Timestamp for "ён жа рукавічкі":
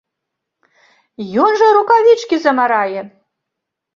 1.43-2.35